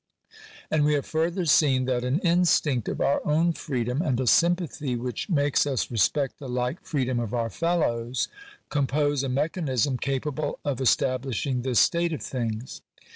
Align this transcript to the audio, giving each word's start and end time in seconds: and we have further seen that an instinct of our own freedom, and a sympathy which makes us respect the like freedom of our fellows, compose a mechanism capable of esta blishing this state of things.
and 0.71 0.83
we 0.83 0.93
have 0.95 1.05
further 1.05 1.45
seen 1.45 1.85
that 1.85 2.03
an 2.03 2.17
instinct 2.21 2.89
of 2.89 2.99
our 3.01 3.21
own 3.23 3.53
freedom, 3.53 4.01
and 4.01 4.19
a 4.19 4.25
sympathy 4.25 4.95
which 4.95 5.29
makes 5.29 5.67
us 5.67 5.91
respect 5.91 6.39
the 6.39 6.49
like 6.49 6.81
freedom 6.83 7.19
of 7.19 7.35
our 7.35 7.51
fellows, 7.51 8.27
compose 8.69 9.21
a 9.23 9.29
mechanism 9.29 9.99
capable 9.99 10.57
of 10.65 10.81
esta 10.81 11.19
blishing 11.19 11.61
this 11.61 11.79
state 11.79 12.13
of 12.13 12.21
things. 12.23 12.81